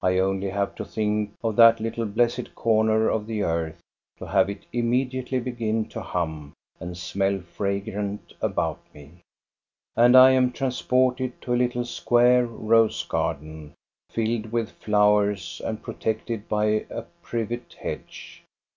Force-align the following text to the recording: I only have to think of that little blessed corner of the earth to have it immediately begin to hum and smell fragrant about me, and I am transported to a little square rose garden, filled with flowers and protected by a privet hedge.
I 0.00 0.20
only 0.20 0.50
have 0.50 0.76
to 0.76 0.84
think 0.84 1.32
of 1.42 1.56
that 1.56 1.80
little 1.80 2.04
blessed 2.06 2.54
corner 2.54 3.08
of 3.08 3.26
the 3.26 3.42
earth 3.42 3.80
to 4.16 4.26
have 4.26 4.48
it 4.48 4.64
immediately 4.72 5.40
begin 5.40 5.86
to 5.88 6.00
hum 6.02 6.52
and 6.78 6.96
smell 6.96 7.40
fragrant 7.40 8.32
about 8.40 8.78
me, 8.94 9.22
and 9.96 10.16
I 10.16 10.30
am 10.30 10.52
transported 10.52 11.40
to 11.40 11.54
a 11.54 11.58
little 11.58 11.84
square 11.84 12.46
rose 12.46 13.02
garden, 13.02 13.74
filled 14.08 14.52
with 14.52 14.70
flowers 14.70 15.60
and 15.64 15.82
protected 15.82 16.48
by 16.48 16.86
a 16.88 17.02
privet 17.22 17.74
hedge. 17.80 18.44